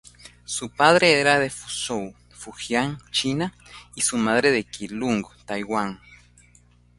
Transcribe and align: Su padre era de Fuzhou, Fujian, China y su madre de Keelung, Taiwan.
Su 0.45 0.71
padre 0.71 1.21
era 1.21 1.37
de 1.37 1.51
Fuzhou, 1.51 2.15
Fujian, 2.31 2.97
China 3.11 3.53
y 3.93 4.01
su 4.01 4.17
madre 4.17 4.49
de 4.49 4.63
Keelung, 4.63 5.23
Taiwan. 5.45 5.99